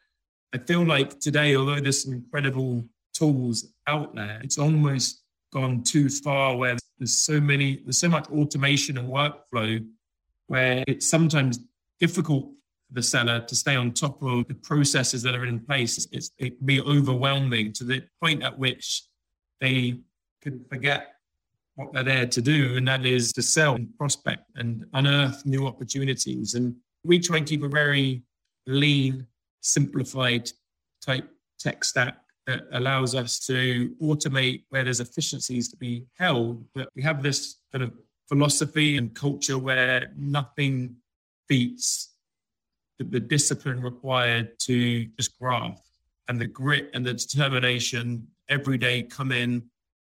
I 0.53 0.57
feel 0.59 0.85
like 0.85 1.19
today, 1.19 1.55
although 1.55 1.79
there's 1.79 2.03
some 2.03 2.13
incredible 2.13 2.85
tools 3.13 3.73
out 3.87 4.15
there, 4.15 4.39
it's 4.43 4.57
almost 4.57 5.20
gone 5.51 5.83
too 5.83 6.09
far 6.09 6.55
where 6.55 6.77
there's 6.97 7.17
so 7.17 7.39
many, 7.39 7.81
there's 7.83 7.97
so 7.97 8.09
much 8.09 8.29
automation 8.29 8.97
and 8.97 9.09
workflow 9.09 9.85
where 10.47 10.83
it's 10.87 11.09
sometimes 11.09 11.59
difficult 11.99 12.45
for 12.45 12.93
the 12.93 13.03
seller 13.03 13.41
to 13.41 13.55
stay 13.55 13.75
on 13.75 13.91
top 13.91 14.21
of 14.21 14.47
the 14.47 14.55
processes 14.55 15.21
that 15.23 15.35
are 15.35 15.45
in 15.45 15.59
place. 15.59 16.07
It's, 16.11 16.31
it 16.37 16.57
can 16.57 16.65
be 16.65 16.81
overwhelming 16.81 17.73
to 17.73 17.83
the 17.83 18.03
point 18.21 18.43
at 18.43 18.57
which 18.57 19.03
they 19.59 19.99
can 20.41 20.65
forget 20.69 21.15
what 21.75 21.93
they're 21.93 22.03
there 22.03 22.27
to 22.27 22.41
do, 22.41 22.75
and 22.75 22.87
that 22.87 23.05
is 23.05 23.31
to 23.33 23.41
sell 23.41 23.75
and 23.75 23.87
prospect 23.97 24.43
and 24.55 24.85
unearth 24.93 25.45
new 25.45 25.67
opportunities. 25.67 26.53
And 26.53 26.75
we 27.03 27.19
try 27.19 27.37
and 27.37 27.47
keep 27.47 27.63
a 27.63 27.69
very 27.69 28.23
lean, 28.67 29.25
simplified 29.61 30.51
type 31.01 31.29
tech 31.59 31.83
stack 31.83 32.17
that 32.51 32.63
allows 32.73 33.15
us 33.15 33.39
to 33.47 33.95
automate 34.01 34.63
where 34.69 34.83
there's 34.83 34.99
efficiencies 34.99 35.69
to 35.69 35.77
be 35.77 36.05
held. 36.17 36.63
But 36.75 36.89
we 36.95 37.01
have 37.01 37.23
this 37.23 37.57
kind 37.71 37.83
of 37.83 37.93
philosophy 38.27 38.97
and 38.97 39.13
culture 39.15 39.57
where 39.57 40.11
nothing 40.17 40.95
beats 41.47 42.11
the, 42.97 43.05
the 43.05 43.19
discipline 43.19 43.81
required 43.81 44.59
to 44.59 45.05
just 45.17 45.37
graft 45.39 45.87
and 46.27 46.39
the 46.39 46.47
grit 46.47 46.89
and 46.93 47.05
the 47.05 47.13
determination 47.13 48.27
every 48.49 48.77
day 48.77 49.03
come 49.03 49.31
in 49.31 49.63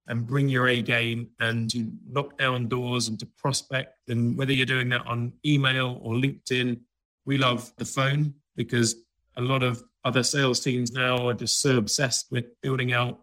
and 0.06 0.26
bring 0.26 0.48
your 0.48 0.68
A 0.68 0.80
game 0.80 1.28
and 1.40 1.68
to 1.70 1.90
knock 2.08 2.38
down 2.38 2.68
doors 2.68 3.08
and 3.08 3.18
to 3.20 3.26
prospect. 3.36 4.08
And 4.08 4.38
whether 4.38 4.52
you're 4.52 4.64
doing 4.74 4.88
that 4.90 5.06
on 5.06 5.32
email 5.44 6.00
or 6.02 6.14
LinkedIn, 6.14 6.80
we 7.26 7.36
love 7.36 7.72
the 7.76 7.84
phone 7.84 8.34
because 8.56 8.96
a 9.36 9.42
lot 9.42 9.62
of 9.62 9.82
other 10.04 10.22
sales 10.22 10.60
teams 10.60 10.92
now 10.92 11.28
are 11.28 11.34
just 11.34 11.60
so 11.60 11.76
obsessed 11.76 12.26
with 12.30 12.44
building 12.62 12.92
out 12.92 13.20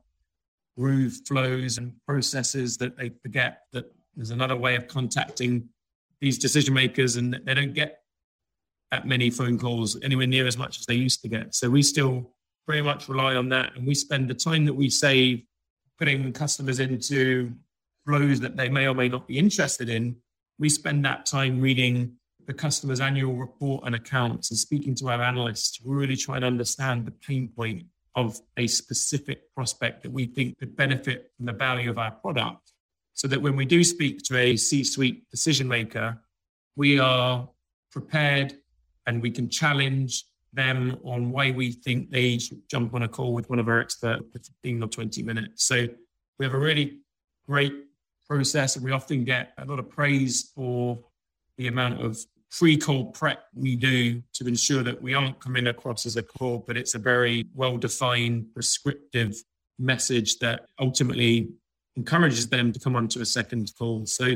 groove 0.78 1.20
flows 1.28 1.78
and 1.78 1.94
processes 2.06 2.78
that 2.78 2.98
they 2.98 3.10
forget 3.24 3.62
that 3.72 3.86
There's 4.16 4.32
another 4.32 4.56
way 4.56 4.76
of 4.76 4.88
contacting 4.88 5.68
these 6.22 6.38
decision 6.38 6.74
makers, 6.74 7.18
and 7.18 7.40
they 7.46 7.54
don't 7.54 7.74
get 7.74 8.00
that 8.92 9.06
many 9.08 9.30
phone 9.30 9.60
calls 9.60 10.00
anywhere 10.04 10.28
near 10.28 10.48
as 10.48 10.58
much 10.58 10.80
as 10.80 10.86
they 10.86 10.96
used 10.96 11.22
to 11.24 11.28
get. 11.28 11.54
So 11.54 11.70
we 11.70 11.82
still 11.82 12.32
very 12.68 12.82
much 12.82 13.10
rely 13.10 13.36
on 13.36 13.50
that. 13.50 13.76
And 13.76 13.86
we 13.86 13.94
spend 13.94 14.30
the 14.30 14.34
time 14.34 14.66
that 14.66 14.74
we 14.74 14.90
save 14.90 15.44
putting 16.00 16.32
customers 16.32 16.80
into 16.80 17.54
flows 18.06 18.40
that 18.40 18.56
they 18.56 18.70
may 18.70 18.88
or 18.88 18.96
may 18.96 19.10
not 19.10 19.28
be 19.28 19.38
interested 19.38 19.90
in. 19.90 20.16
We 20.60 20.70
spend 20.70 21.04
that 21.06 21.26
time 21.26 21.60
reading 21.60 22.14
the 22.46 22.54
customer's 22.54 23.00
annual 23.00 23.36
report 23.36 23.84
and 23.86 23.96
accounts 23.96 24.52
and 24.52 24.58
speaking 24.58 24.96
to 24.96 25.10
our 25.10 25.22
analysts 25.22 25.78
to 25.78 25.84
really 25.86 26.16
try 26.16 26.36
and 26.36 26.46
understand 26.46 27.06
the 27.06 27.12
pain 27.12 27.48
point 27.48 27.86
of 28.16 28.40
a 28.58 28.68
specific 28.68 29.54
prospect 29.54 30.04
that 30.04 30.12
we 30.12 30.26
think 30.26 30.58
could 30.58 30.76
benefit 30.76 31.32
from 31.36 31.46
the 31.46 31.54
value 31.54 31.90
of 31.90 31.98
our 31.98 32.12
product. 32.12 32.72
So 33.14 33.28
that 33.30 33.42
when 33.42 33.56
we 33.56 33.66
do 33.66 33.84
speak 33.84 34.24
to 34.24 34.38
a 34.38 34.58
C 34.58 34.84
suite 34.84 35.30
decision 35.30 35.68
maker, 35.68 36.22
we 36.76 37.00
are 37.00 37.50
prepared 37.92 38.54
and 39.08 39.22
we 39.22 39.32
can 39.32 39.50
challenge 39.50 40.26
them 40.54 40.98
on 41.04 41.32
why 41.32 41.52
we 41.52 41.72
think 41.72 42.10
they 42.10 42.38
should 42.38 42.68
jump 42.70 42.94
on 42.94 43.04
a 43.04 43.08
call 43.08 43.34
with 43.34 43.50
one 43.50 43.60
of 43.60 43.68
our 43.68 43.80
experts 43.80 44.24
for 44.32 44.40
15 44.40 44.84
or 44.84 44.88
20 44.88 45.24
minutes. 45.24 45.66
So 45.66 45.88
we 46.38 46.46
have 46.46 46.54
a 46.54 46.60
really 46.60 47.00
great 47.48 47.74
process 48.28 48.76
and 48.76 48.84
we 48.84 48.92
often 48.92 49.24
get 49.24 49.54
a 49.58 49.66
lot 49.66 49.80
of 49.80 49.90
praise 49.90 50.52
for 50.56 51.00
the 51.58 51.68
amount 51.68 52.02
of 52.02 52.18
pre-call 52.52 53.06
prep 53.12 53.44
we 53.54 53.76
do 53.76 54.22
to 54.34 54.48
ensure 54.48 54.84
that 54.84 55.02
we 55.02 55.14
aren't 55.14 55.40
coming 55.40 55.68
across 55.68 56.06
as 56.06 56.16
a 56.16 56.24
call, 56.24 56.64
but 56.66 56.78
it's 56.78 56.96
a 56.96 57.00
very 57.00 57.46
well-defined, 57.54 58.54
prescriptive 58.54 59.36
message 59.78 60.38
that 60.40 60.66
ultimately 60.80 61.50
encourages 61.96 62.48
them 62.48 62.72
to 62.72 62.80
come 62.80 62.96
onto 62.96 63.22
a 63.22 63.26
second 63.26 63.72
call. 63.78 64.06
So 64.06 64.36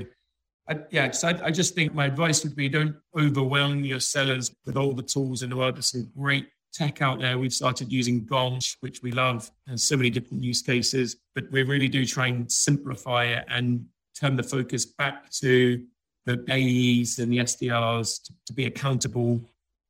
I, 0.69 0.79
yeah, 0.91 1.11
so 1.11 1.29
I, 1.29 1.45
I, 1.45 1.51
just 1.51 1.73
think 1.73 1.93
my 1.93 2.05
advice 2.05 2.43
would 2.43 2.55
be 2.55 2.69
don't 2.69 2.95
overwhelm 3.17 3.83
your 3.83 3.99
sellers 3.99 4.53
with 4.65 4.77
all 4.77 4.93
the 4.93 5.03
tools 5.03 5.41
in 5.41 5.49
the 5.49 5.57
world. 5.57 5.75
There's 5.75 5.91
some 5.91 6.11
great 6.15 6.47
tech 6.71 7.01
out 7.01 7.19
there. 7.19 7.39
We've 7.39 7.53
started 7.53 7.91
using 7.91 8.25
Gong, 8.25 8.59
which 8.81 9.01
we 9.01 9.11
love, 9.11 9.49
and 9.67 9.79
so 9.79 9.97
many 9.97 10.09
different 10.09 10.43
use 10.43 10.61
cases, 10.61 11.17
but 11.33 11.49
we 11.51 11.63
really 11.63 11.87
do 11.87 12.05
try 12.05 12.27
and 12.27 12.49
simplify 12.51 13.25
it 13.25 13.45
and 13.49 13.85
turn 14.19 14.35
the 14.35 14.43
focus 14.43 14.85
back 14.85 15.31
to 15.31 15.83
the 16.25 16.43
AEs 16.49 17.19
and 17.19 17.31
the 17.31 17.37
SDRs 17.39 18.23
to, 18.23 18.33
to 18.45 18.53
be 18.53 18.65
accountable 18.65 19.41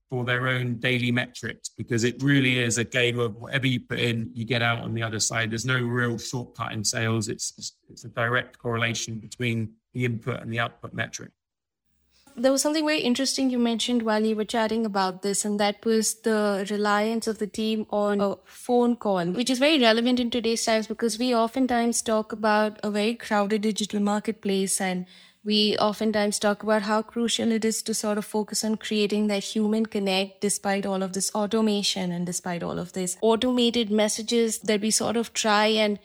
for 0.10 0.26
their 0.26 0.48
own 0.48 0.76
daily 0.76 1.12
metrics 1.12 1.70
because 1.70 2.04
it 2.04 2.22
really 2.24 2.60
is 2.60 2.78
a 2.78 2.84
game 2.84 3.20
of 3.20 3.36
whatever 3.36 3.68
you 3.68 3.80
put 3.80 4.00
in, 4.00 4.32
you 4.34 4.44
get 4.44 4.62
out 4.62 4.80
on 4.80 4.94
the 4.94 5.04
other 5.04 5.20
side. 5.20 5.52
There's 5.52 5.66
no 5.66 5.80
real 5.80 6.18
shortcut 6.18 6.72
in 6.72 6.84
sales. 6.84 7.28
It's 7.28 7.74
it's 7.90 8.04
a 8.06 8.10
direct 8.10 8.58
correlation 8.58 9.20
between 9.20 9.74
the 9.94 10.06
input 10.06 10.42
and 10.42 10.52
the 10.52 10.60
output 10.60 10.94
metric. 10.94 11.32
There 12.36 12.52
was 12.54 12.62
something 12.62 12.86
very 12.86 13.02
interesting 13.02 13.50
you 13.50 13.60
mentioned 13.60 14.04
while 14.04 14.24
you 14.24 14.36
were 14.36 14.46
chatting 14.46 14.86
about 14.86 15.24
this, 15.24 15.44
and 15.44 15.60
that 15.60 15.84
was 15.84 16.22
the 16.22 16.66
reliance 16.70 17.28
of 17.28 17.38
the 17.38 17.48
team 17.48 17.86
on 17.90 18.22
a 18.22 18.38
phone 18.46 18.96
call, 18.96 19.26
which 19.26 19.50
is 19.50 19.60
very 19.60 19.78
relevant 19.80 20.20
in 20.20 20.30
today's 20.30 20.64
times 20.64 20.88
because 20.88 21.20
we 21.20 21.36
oftentimes 21.36 22.02
talk 22.02 22.32
about 22.32 22.80
a 22.82 22.90
very 22.90 23.16
crowded 23.16 23.62
digital 23.64 24.00
marketplace 24.00 24.80
and 24.80 25.06
we 25.44 25.78
oftentimes 25.78 26.38
talk 26.38 26.64
about 26.64 26.82
how 26.82 27.02
crucial 27.02 27.52
it 27.52 27.64
is 27.64 27.82
to 27.84 27.94
sort 27.94 28.18
of 28.18 28.26
focus 28.26 28.64
on 28.64 28.76
creating 28.76 29.28
that 29.28 29.44
human 29.44 29.86
connect 29.86 30.42
despite 30.42 30.86
all 30.86 31.02
of 31.02 31.14
this 31.14 31.34
automation 31.34 32.12
and 32.12 32.26
despite 32.26 32.62
all 32.62 32.78
of 32.78 32.94
this 32.94 33.18
automated 33.22 33.90
messages 33.90 34.60
that 34.60 34.82
we 34.82 34.92
sort 34.92 35.16
of 35.16 35.34
try 35.34 35.68
and 35.68 35.98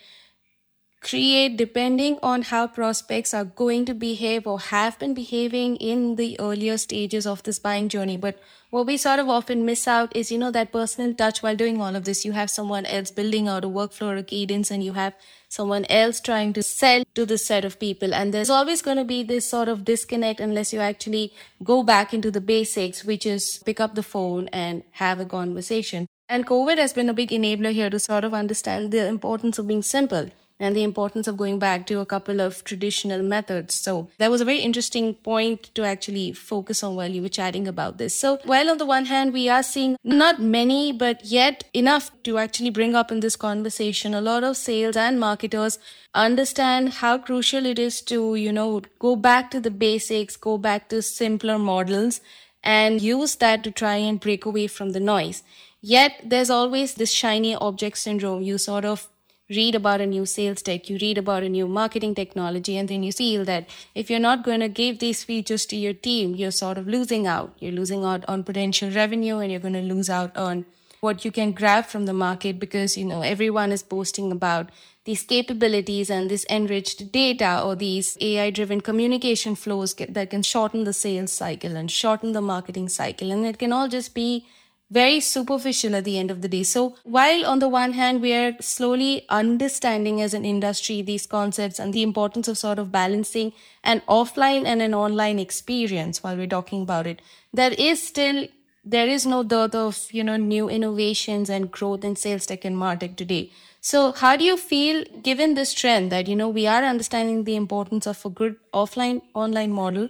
create 1.05 1.57
depending 1.59 2.19
on 2.23 2.43
how 2.43 2.67
prospects 2.67 3.35
are 3.35 3.45
going 3.45 3.85
to 3.85 3.95
behave 3.95 4.47
or 4.47 4.59
have 4.59 4.99
been 4.99 5.13
behaving 5.13 5.77
in 5.77 6.17
the 6.17 6.37
earlier 6.41 6.79
stages 6.79 7.27
of 7.27 7.43
this 7.43 7.59
buying 7.59 7.89
journey. 7.91 8.17
But 8.17 8.39
what 8.71 8.87
we 8.87 8.97
sort 8.97 9.19
of 9.19 9.29
often 9.29 9.67
miss 9.67 9.87
out 9.87 10.17
is, 10.17 10.33
you 10.33 10.39
know, 10.39 10.51
that 10.51 10.73
personal 10.73 11.13
touch 11.15 11.43
while 11.43 11.55
doing 11.55 11.81
all 11.81 11.95
of 11.95 12.05
this. 12.05 12.25
You 12.25 12.33
have 12.33 12.51
someone 12.51 12.87
else 12.87 13.11
building 13.11 13.49
out 13.49 13.65
a 13.65 13.69
workflow 13.69 14.15
or 14.15 14.17
a 14.17 14.23
cadence 14.23 14.71
and 14.71 14.83
you 14.83 14.95
have 14.95 15.13
someone 15.49 15.85
else 15.91 16.21
trying 16.21 16.55
to 16.55 16.63
sell 16.63 17.05
to 17.15 17.27
this 17.27 17.47
set 17.47 17.67
of 17.67 17.79
people. 17.79 18.15
And 18.15 18.33
there's 18.33 18.51
always 18.51 18.81
going 18.81 18.97
to 18.97 19.05
be 19.05 19.23
this 19.23 19.49
sort 19.49 19.69
of 19.69 19.85
disconnect 19.85 20.41
unless 20.41 20.73
you 20.73 20.81
actually 20.81 21.35
go 21.63 21.83
back 21.83 22.15
into 22.15 22.31
the 22.31 22.41
basics, 22.41 23.05
which 23.05 23.27
is 23.27 23.63
pick 23.65 23.79
up 23.79 23.95
the 23.95 24.03
phone 24.03 24.49
and 24.49 24.83
have 24.93 25.21
a 25.21 25.27
conversation. 25.27 26.07
And 26.31 26.47
COVID 26.47 26.79
has 26.79 26.95
been 26.95 27.11
a 27.11 27.15
big 27.15 27.29
enabler 27.29 27.73
here 27.73 27.91
to 27.91 28.01
sort 28.01 28.25
of 28.25 28.33
understand 28.33 28.91
the 28.91 29.07
importance 29.07 29.59
of 29.59 29.69
being 29.69 29.83
simple 29.83 30.31
and 30.61 30.77
the 30.77 30.83
importance 30.85 31.27
of 31.27 31.37
going 31.37 31.59
back 31.59 31.87
to 31.87 31.99
a 32.01 32.07
couple 32.07 32.41
of 32.41 32.63
traditional 32.65 33.23
methods. 33.23 33.75
So 33.75 34.09
that 34.19 34.31
was 34.31 34.41
a 34.41 34.45
very 34.45 34.61
interesting 34.61 35.15
point 35.15 35.75
to 35.75 35.83
actually 35.85 36.33
focus 36.33 36.83
on 36.83 36.95
while 36.95 37.11
you 37.11 37.23
were 37.23 37.29
chatting 37.29 37.67
about 37.67 37.99
this. 37.99 38.15
So 38.15 38.39
while 38.45 38.71
on 38.71 38.79
the 38.79 38.87
one 38.87 39.07
hand, 39.07 39.33
we 39.33 39.49
are 39.49 39.63
seeing 39.63 39.97
not 40.05 40.41
many, 40.41 40.93
but 40.93 41.25
yet 41.25 41.65
enough 41.75 42.11
to 42.23 42.39
actually 42.39 42.71
bring 42.71 42.95
up 42.95 43.11
in 43.11 43.21
this 43.21 43.37
conversation, 43.37 44.15
a 44.15 44.21
lot 44.21 44.45
of 44.45 44.57
sales 44.57 44.97
and 44.97 45.19
marketers 45.19 45.79
understand 46.15 46.95
how 46.95 47.19
crucial 47.19 47.67
it 47.67 47.79
is 47.79 48.01
to, 48.03 48.37
you 48.37 48.53
know, 48.53 48.83
go 48.99 49.17
back 49.17 49.51
to 49.51 49.61
the 49.61 49.71
basics, 49.71 50.37
go 50.37 50.57
back 50.57 50.89
to 50.89 51.03
simpler 51.03 51.59
models 51.59 52.21
and 52.63 53.03
use 53.03 53.35
that 53.37 53.65
to 53.65 53.71
try 53.71 53.97
and 53.97 54.21
break 54.21 54.47
away 54.47 54.67
from 54.67 54.93
the 54.93 55.01
noise. 55.01 55.43
Yet 55.81 56.13
there's 56.25 56.49
always 56.49 56.95
this 56.95 57.13
shiny 57.13 57.55
object 57.55 57.99
syndrome. 57.99 58.41
You 58.41 58.57
sort 58.57 58.87
of 58.87 59.09
read 59.51 59.75
about 59.75 60.01
a 60.01 60.07
new 60.07 60.25
sales 60.25 60.63
tech, 60.63 60.89
you 60.89 60.99
read 61.01 61.19
about 61.19 61.43
a 61.43 61.49
new 61.49 61.67
marketing 61.69 62.15
technology, 62.15 62.77
and 62.77 62.89
then 62.89 63.03
you 63.03 63.13
feel 63.13 63.45
that 63.45 63.69
if 63.95 64.11
you're 64.11 64.21
not 64.21 64.45
going 64.45 64.61
to 64.61 64.69
give 64.69 64.99
these 64.99 65.25
features 65.25 65.67
to 65.67 65.77
your 65.77 65.93
team, 65.93 66.35
you're 66.35 66.51
sort 66.51 66.79
of 66.79 66.87
losing 66.87 67.27
out. 67.27 67.55
You're 67.59 67.73
losing 67.73 68.05
out 68.05 68.25
on 68.27 68.45
potential 68.45 68.91
revenue 68.91 69.39
and 69.39 69.51
you're 69.51 69.61
going 69.61 69.75
to 69.75 69.83
lose 69.83 70.09
out 70.09 70.37
on 70.37 70.65
what 71.01 71.25
you 71.25 71.31
can 71.31 71.53
grab 71.53 71.85
from 71.85 72.07
the 72.07 72.15
market 72.15 72.59
because, 72.59 72.97
you 72.97 73.05
know, 73.05 73.21
everyone 73.21 73.71
is 73.73 73.83
boasting 73.83 74.33
about 74.33 74.71
these 75.05 75.23
capabilities 75.23 76.09
and 76.09 76.31
this 76.31 76.47
enriched 76.49 77.13
data 77.13 77.61
or 77.63 77.77
these 77.77 78.17
AI 78.23 78.49
driven 78.49 78.81
communication 78.81 79.55
flows 79.55 79.95
that 79.95 80.31
can 80.31 80.43
shorten 80.43 80.85
the 80.85 80.95
sales 80.95 81.31
cycle 81.31 81.77
and 81.77 81.91
shorten 81.91 82.33
the 82.33 82.41
marketing 82.41 82.89
cycle. 82.89 83.31
And 83.31 83.45
it 83.45 83.59
can 83.59 83.71
all 83.71 83.89
just 83.89 84.15
be 84.15 84.47
very 84.95 85.21
superficial 85.21 85.97
at 85.97 86.05
the 86.05 86.17
end 86.19 86.31
of 86.31 86.41
the 86.41 86.49
day. 86.49 86.63
So 86.63 86.97
while 87.03 87.45
on 87.45 87.59
the 87.59 87.69
one 87.69 87.95
hand, 87.95 88.23
we 88.23 88.33
are 88.33 88.53
slowly 88.61 89.27
understanding 89.29 90.21
as 90.23 90.35
an 90.35 90.45
industry 90.45 91.03
these 91.03 91.27
concepts 91.27 91.81
and 91.81 91.93
the 91.93 92.03
importance 92.03 92.49
of 92.49 92.59
sort 92.59 92.79
of 92.79 92.93
balancing 92.93 93.53
an 93.83 94.03
offline 94.09 94.65
and 94.65 94.81
an 94.81 94.95
online 94.95 95.41
experience 95.41 96.23
while 96.23 96.37
we're 96.37 96.55
talking 96.59 96.83
about 96.83 97.09
it, 97.09 97.21
there 97.53 97.73
is 97.73 98.07
still 98.07 98.47
there 98.85 99.09
is 99.09 99.25
no 99.25 99.43
dearth 99.43 99.75
of 99.75 99.99
you 100.13 100.23
know 100.23 100.37
new 100.37 100.69
innovations 100.69 101.49
and 101.49 101.71
growth 101.71 102.05
in 102.05 102.17
sales 102.23 102.47
tech 102.47 102.65
and 102.67 102.77
martech 102.77 103.17
today 103.17 103.51
so 103.81 104.13
how 104.13 104.37
do 104.37 104.45
you 104.45 104.57
feel 104.59 105.03
given 105.23 105.55
this 105.55 105.73
trend 105.73 106.13
that 106.13 106.29
you 106.29 106.37
know 106.37 106.49
we 106.49 106.67
are 106.67 106.83
understanding 106.85 107.45
the 107.45 107.57
importance 107.57 108.07
of 108.07 108.25
a 108.27 108.29
good 108.41 108.57
offline 108.83 109.23
online 109.33 109.73
model 109.73 110.09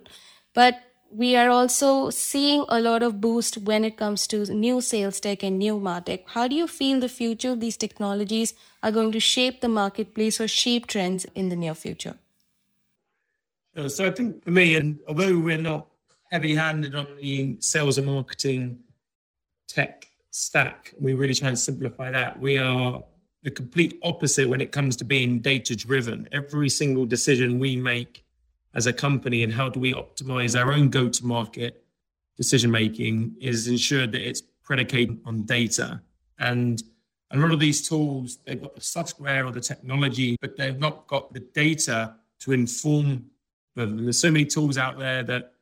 but 0.55 0.83
we 1.15 1.37
are 1.37 1.49
also 1.49 2.11
seeing 2.11 2.65
a 2.69 2.81
lot 2.81 3.01
of 3.01 3.21
boost 3.21 3.59
when 3.59 3.85
it 3.85 3.97
comes 3.97 4.27
to 4.27 4.45
new 4.53 4.81
sales 4.81 5.21
tech 5.21 5.45
and 5.45 5.59
new 5.61 5.79
martech. 5.79 6.25
How 6.27 6.49
do 6.49 6.57
you 6.57 6.67
feel 6.67 6.99
the 6.99 7.09
future 7.09 7.51
of 7.51 7.61
these 7.61 7.77
technologies 7.77 8.55
are 8.83 8.91
going 8.91 9.13
to 9.13 9.21
shape 9.21 9.61
the 9.61 9.69
marketplace 9.69 10.41
or 10.41 10.49
shape 10.49 10.89
trends 10.89 11.25
in 11.37 11.51
the 11.51 11.57
near 11.57 11.75
future? 11.75 12.17
Uh, 13.77 13.89
so 13.89 14.07
I 14.07 14.11
think 14.11 14.43
for 14.43 14.51
me, 14.51 14.75
and 14.75 14.99
although 15.07 15.39
we're 15.39 15.57
not 15.57 15.87
heavy-handed 16.33 16.97
on 16.97 17.07
the 17.21 17.59
sales 17.61 17.97
and 17.97 18.09
marketing 18.09 18.81
tech 19.69 20.09
stack, 20.31 20.95
we 21.01 21.15
really 21.15 21.35
try 21.35 21.49
and 21.49 21.59
simplify 21.59 22.11
that. 22.11 22.41
We 22.41 22.59
are 22.59 23.05
the 23.45 23.53
complete 23.53 24.01
opposite 24.03 24.49
when 24.49 24.61
it 24.61 24.73
comes 24.73 24.97
to 24.97 25.05
being 25.05 25.39
data-driven. 25.39 26.29
Every 26.33 26.69
single 26.69 27.07
decision 27.07 27.61
we 27.61 27.77
make 27.77 28.25
as 28.75 28.87
a 28.87 28.93
company 28.93 29.43
and 29.43 29.53
how 29.53 29.69
do 29.69 29.81
we 29.81 29.95
optimize 29.95 30.59
our 30.59 30.73
own 30.73 30.89
go 30.91 31.09
to 31.09 31.27
market 31.27 31.85
decision 32.37 32.71
making 32.71 33.35
is 33.41 33.69
ensured 33.69 34.13
that 34.13 34.27
it's 34.27 34.43
predicated 34.63 35.21
on 35.25 35.45
data. 35.45 36.01
And 36.39 36.83
a 37.31 37.37
lot 37.37 37.53
of 37.53 37.61
these 37.61 37.87
tools, 37.89 38.39
they've 38.45 38.61
got 38.61 38.75
the 38.75 38.81
software 38.81 39.47
or 39.47 39.53
the 39.53 39.61
technology, 39.61 40.37
but 40.41 40.57
they've 40.57 40.79
not 40.79 41.07
got 41.07 41.33
the 41.33 41.41
data 41.41 42.17
to 42.41 42.53
inform 42.53 43.27
them. 43.77 43.99
And 43.99 44.07
there's 44.07 44.19
so 44.19 44.31
many 44.31 44.45
tools 44.45 44.79
out 44.79 44.99
there 44.99 45.23
that 45.25 45.53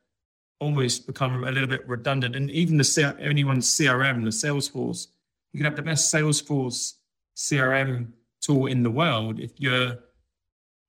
almost 0.61 1.07
become 1.07 1.45
a 1.45 1.51
little 1.51 1.69
bit 1.69 1.87
redundant. 1.89 2.37
And 2.37 2.51
even 2.51 2.77
the 2.77 3.17
anyone's 3.21 3.69
CRM, 3.69 4.25
the 4.25 4.31
Salesforce, 4.31 5.09
you 5.53 5.59
can 5.59 5.65
have 5.65 5.77
the 5.77 5.83
best 5.83 6.13
Salesforce 6.13 6.95
CRM 7.37 8.13
tool 8.41 8.67
in 8.67 8.83
the 8.83 8.91
world 8.91 9.41
if 9.41 9.53
you're 9.59 9.99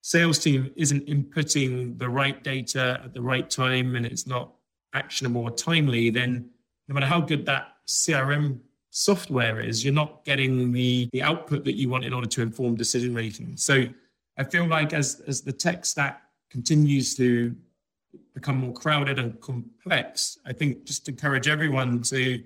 sales 0.03 0.37
team 0.37 0.69
isn't 0.75 1.07
inputting 1.07 1.97
the 1.97 2.09
right 2.09 2.43
data 2.43 2.99
at 3.05 3.13
the 3.13 3.21
right 3.21 3.49
time 3.49 3.95
and 3.95 4.05
it's 4.05 4.27
not 4.27 4.51
actionable 4.93 5.43
or 5.43 5.49
timely, 5.49 6.09
then 6.09 6.49
no 6.89 6.93
matter 6.93 7.05
how 7.05 7.21
good 7.21 7.45
that 7.45 7.69
CRM 7.87 8.59
software 8.89 9.61
is, 9.61 9.83
you're 9.83 9.93
not 9.93 10.25
getting 10.25 10.73
the, 10.73 11.07
the 11.13 11.21
output 11.21 11.63
that 11.63 11.77
you 11.77 11.87
want 11.87 12.03
in 12.03 12.11
order 12.11 12.27
to 12.27 12.41
inform 12.41 12.75
decision 12.75 13.13
making. 13.13 13.55
So 13.55 13.85
I 14.37 14.43
feel 14.43 14.67
like 14.67 14.91
as, 14.91 15.21
as 15.25 15.41
the 15.41 15.53
tech 15.53 15.85
stack 15.85 16.21
continues 16.51 17.15
to 17.15 17.55
become 18.33 18.57
more 18.57 18.73
crowded 18.73 19.19
and 19.19 19.39
complex, 19.39 20.37
I 20.45 20.51
think 20.51 20.83
just 20.83 21.07
encourage 21.07 21.47
everyone 21.47 22.01
to 22.03 22.43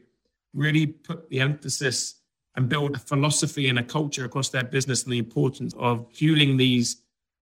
really 0.54 0.86
put 0.86 1.28
the 1.32 1.40
emphasis 1.40 2.22
and 2.56 2.70
build 2.70 2.96
a 2.96 3.00
philosophy 3.00 3.68
and 3.68 3.80
a 3.80 3.84
culture 3.84 4.26
across 4.26 4.50
their 4.50 4.64
business 4.64 5.04
and 5.06 5.12
the 5.12 5.18
importance 5.18 5.74
of 5.80 6.06
fueling 6.14 6.58
these 6.58 6.98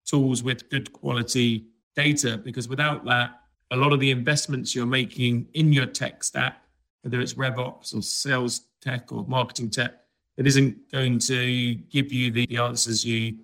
tools 0.06 0.44
with 0.44 0.70
good 0.70 0.92
quality 0.94 1.66
data. 1.96 2.38
Because 2.38 2.68
without 2.68 3.06
that, 3.06 3.42
a 3.72 3.76
lot 3.76 3.94
of 3.94 4.00
the 4.00 4.12
investments 4.12 4.76
you're 4.76 4.86
making 4.86 5.48
in 5.54 5.74
your 5.74 5.86
tech 5.86 6.24
stack, 6.24 6.62
whether 7.02 7.20
it's 7.20 7.34
RevOps 7.34 7.96
or 7.96 8.02
sales 8.02 8.62
tech 8.82 9.12
or 9.12 9.26
marketing 9.28 9.70
tech, 9.70 9.94
it 10.38 10.46
isn't 10.48 10.92
going 10.92 11.18
to 11.20 11.76
give 11.76 12.12
you 12.12 12.32
the 12.32 12.58
answers 12.58 13.06
you 13.06 13.38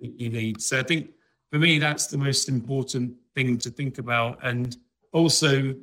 you 0.00 0.30
need. 0.30 0.60
So 0.60 0.80
I 0.80 0.82
think 0.82 1.10
for 1.50 1.58
me, 1.58 1.78
that's 1.78 2.06
the 2.08 2.18
most 2.18 2.48
important 2.48 3.14
thing 3.34 3.58
to 3.58 3.70
think 3.70 3.98
about. 3.98 4.38
And 4.42 4.76
also 5.12 5.74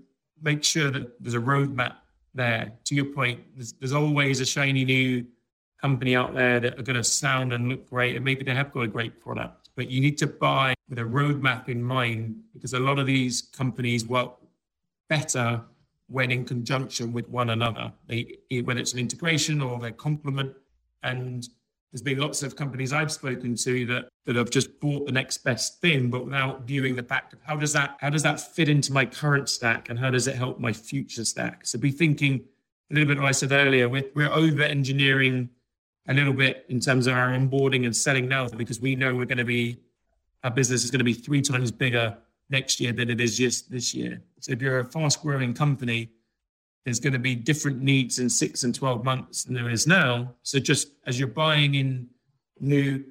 make 0.42 0.64
sure 0.64 0.92
that 0.92 1.22
there's 1.22 1.36
a 1.36 1.40
roadmap 1.40 1.96
there. 2.34 2.74
To 2.86 2.96
your 2.96 3.06
point, 3.06 3.40
there's, 3.56 3.74
there's 3.74 3.94
always 3.94 4.40
a 4.42 4.46
shiny 4.46 4.84
new 4.84 5.26
company 5.82 6.16
out 6.16 6.34
there 6.34 6.60
that 6.60 6.78
are 6.78 6.84
going 6.84 6.96
to 6.96 7.04
sound 7.04 7.54
and 7.54 7.70
look 7.70 7.90
great. 7.90 8.16
And 8.16 8.26
maybe 8.26 8.44
they 8.44 8.54
have 8.54 8.72
got 8.72 8.82
a 8.82 8.88
great 8.88 9.22
product, 9.22 9.69
but 9.80 9.90
you 9.90 10.02
need 10.02 10.18
to 10.18 10.28
buy 10.28 10.74
with 10.90 11.00
a 11.00 11.04
roadmap 11.04 11.70
in 11.70 11.82
mind 11.82 12.36
because 12.52 12.74
a 12.74 12.80
lot 12.80 13.00
of 13.00 13.06
these 13.06 13.44
companies 13.44 14.06
work 14.06 14.34
better 15.08 15.62
when 16.08 16.32
in 16.32 16.44
conjunction 16.44 17.14
with 17.14 17.30
one 17.30 17.52
another, 17.52 17.94
they, 18.08 18.40
whether 18.66 18.82
it's 18.82 18.92
an 18.92 19.00
integration 19.00 19.62
or 19.62 19.80
they 19.80 19.94
complement. 19.94 20.54
And 21.02 21.48
there's 21.94 22.02
been 22.02 22.18
lots 22.18 22.44
of 22.44 22.58
companies 22.58 22.92
I've 22.92 23.10
spoken 23.10 23.56
to 23.56 23.86
that 23.86 24.10
that 24.26 24.36
have 24.36 24.50
just 24.50 24.82
bought 24.82 25.06
the 25.06 25.14
next 25.14 25.46
best 25.46 25.80
thing, 25.80 26.10
but 26.10 26.26
without 26.26 26.64
viewing 26.64 26.98
the 26.98 27.04
fact 27.04 27.32
of 27.32 27.40
how 27.42 27.56
does 27.56 27.72
that 27.72 27.96
how 28.02 28.10
does 28.10 28.24
that 28.24 28.42
fit 28.42 28.68
into 28.68 28.92
my 28.92 29.06
current 29.06 29.48
stack 29.48 29.88
and 29.88 29.98
how 29.98 30.10
does 30.10 30.28
it 30.28 30.36
help 30.36 30.60
my 30.60 30.74
future 30.74 31.24
stack? 31.24 31.66
So 31.66 31.80
be 31.80 31.92
thinking 31.92 32.44
a 32.92 32.96
little 32.96 33.08
bit 33.08 33.18
what 33.18 33.30
I 33.30 33.32
said 33.32 33.54
earlier, 33.54 33.88
we're, 33.88 34.10
we're 34.14 34.34
over 34.34 34.62
engineering 34.62 35.52
a 36.10 36.14
little 36.14 36.34
bit 36.34 36.66
in 36.70 36.80
terms 36.80 37.08
of 37.08 37.16
our 37.16 37.30
onboarding 37.30 37.86
and 37.86 37.96
selling 37.96 38.28
now 38.28 38.48
because 38.50 38.82
we 38.82 38.96
know 38.96 39.16
we're 39.16 39.26
going 39.26 39.38
to 39.38 39.46
be 39.46 39.78
our 40.44 40.52
business 40.52 40.84
is 40.84 40.92
going 40.92 41.00
to 41.00 41.06
be 41.06 41.14
three 41.14 41.42
times 41.42 41.72
bigger 41.72 42.18
next 42.50 42.80
year 42.80 42.92
than 42.92 43.10
it 43.10 43.22
is 43.22 43.38
just 43.38 43.70
this 43.70 43.94
year. 43.94 44.22
So 44.40 44.54
if 44.54 44.62
you're 44.62 44.80
a 44.80 44.86
fast 44.86 45.22
growing 45.22 45.54
company, 45.54 46.12
there's 46.86 47.00
going 47.00 47.14
to 47.14 47.20
be 47.20 47.36
different 47.36 47.82
needs 47.82 48.20
in 48.20 48.30
six 48.30 48.64
and 48.64 48.74
12 48.74 49.04
months 49.04 49.44
than 49.44 49.54
there 49.54 49.70
is 49.70 49.86
now. 49.86 50.34
So 50.42 50.60
just 50.60 50.90
as 51.06 51.20
you're 51.20 51.28
buying 51.28 51.76
in 51.76 52.08
new 52.60 53.04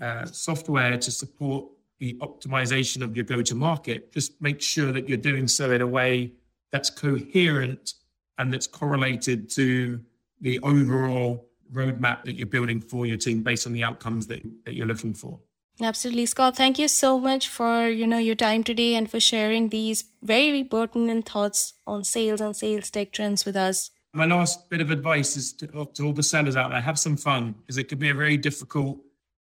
uh, 0.00 0.26
software 0.26 0.98
to 0.98 1.10
support 1.10 1.66
the 1.98 2.14
optimization 2.14 3.00
of 3.02 3.16
your 3.16 3.24
go 3.24 3.40
to 3.42 3.54
market, 3.54 4.12
just 4.12 4.40
make 4.42 4.60
sure 4.60 4.92
that 4.92 5.08
you're 5.08 5.16
doing 5.16 5.48
so 5.48 5.70
in 5.70 5.80
a 5.80 5.86
way 5.86 6.32
that's 6.70 6.90
coherent 6.90 7.94
and 8.38 8.52
that's 8.52 8.66
correlated 8.66 9.48
to 9.50 10.00
the 10.40 10.58
overall 10.60 11.45
roadmap 11.72 12.24
that 12.24 12.34
you're 12.34 12.46
building 12.46 12.80
for 12.80 13.06
your 13.06 13.16
team 13.16 13.42
based 13.42 13.66
on 13.66 13.72
the 13.72 13.84
outcomes 13.84 14.26
that, 14.28 14.42
that 14.64 14.74
you're 14.74 14.86
looking 14.86 15.14
for. 15.14 15.40
Absolutely, 15.80 16.24
Scott. 16.24 16.56
Thank 16.56 16.78
you 16.78 16.88
so 16.88 17.18
much 17.20 17.48
for 17.48 17.88
you 17.88 18.06
know 18.06 18.18
your 18.18 18.34
time 18.34 18.64
today 18.64 18.94
and 18.94 19.10
for 19.10 19.20
sharing 19.20 19.68
these 19.68 20.04
very 20.22 20.64
pertinent 20.64 21.28
thoughts 21.28 21.74
on 21.86 22.02
sales 22.02 22.40
and 22.40 22.56
sales 22.56 22.90
tech 22.90 23.12
trends 23.12 23.44
with 23.44 23.56
us. 23.56 23.90
My 24.14 24.24
last 24.24 24.70
bit 24.70 24.80
of 24.80 24.90
advice 24.90 25.36
is 25.36 25.52
to, 25.54 25.66
to 25.92 26.06
all 26.06 26.14
the 26.14 26.22
sellers 26.22 26.56
out 26.56 26.70
there: 26.70 26.80
have 26.80 26.98
some 26.98 27.16
fun 27.16 27.52
because 27.52 27.76
it 27.76 27.88
could 27.88 27.98
be 27.98 28.08
a 28.08 28.14
very 28.14 28.38
difficult 28.38 28.98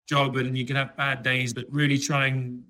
job 0.08 0.36
and 0.36 0.58
you 0.58 0.66
can 0.66 0.74
have 0.74 0.96
bad 0.96 1.22
days, 1.22 1.54
but 1.54 1.66
really 1.70 1.98
try 1.98 2.26
and 2.26 2.64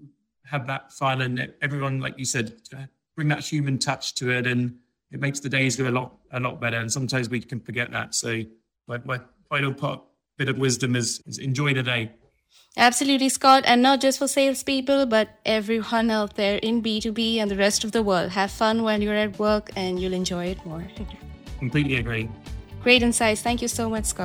have 0.45 0.67
that 0.67 0.93
fun 0.93 1.23
and 1.23 1.53
everyone, 1.63 2.01
like 2.01 2.19
you 2.19 2.25
said, 2.27 2.55
uh, 2.77 2.85
bring 3.17 3.29
that 3.29 3.45
human 3.45 3.79
touch 3.79 4.15
to 4.17 4.31
it, 4.31 4.47
and 4.47 4.77
it 5.11 5.21
makes 5.21 5.41
the 5.41 5.49
days 5.49 5.77
go 5.77 5.89
a 5.89 5.91
lot 5.91 6.13
a 6.33 6.41
lot 6.41 6.61
better. 6.61 6.77
And 6.77 6.93
sometimes 6.93 7.31
we 7.31 7.41
can 7.41 7.61
forget 7.61 7.91
that. 7.93 8.15
So 8.15 8.43
my, 8.87 9.01
my 9.05 9.21
final 9.55 9.73
part, 9.73 10.01
bit 10.37 10.49
of 10.49 10.59
wisdom 10.59 10.97
is, 10.97 11.23
is 11.27 11.39
enjoy 11.39 11.73
the 11.73 11.83
day. 11.83 12.11
Absolutely, 12.77 13.29
Scott. 13.29 13.63
And 13.67 13.83
not 13.83 14.01
just 14.01 14.19
for 14.19 14.27
salespeople, 14.27 15.07
but 15.07 15.29
everyone 15.47 16.11
out 16.11 16.35
there 16.35 16.59
in 16.59 16.83
B2B 16.83 17.37
and 17.37 17.49
the 17.49 17.57
rest 17.57 17.85
of 17.85 17.93
the 17.93 18.03
world. 18.03 18.31
Have 18.31 18.51
fun 18.51 18.83
while 18.83 19.01
you're 19.01 19.15
at 19.27 19.39
work 19.39 19.71
and 19.77 20.01
you'll 20.01 20.19
enjoy 20.23 20.47
it 20.47 20.67
more. 20.67 20.85
Completely 21.61 21.97
agree. 21.97 22.29
Great 22.83 23.03
insights. 23.05 23.43
Thank 23.43 23.63
you 23.63 23.69
so 23.69 23.89
much, 23.89 24.07
Scott. 24.07 24.23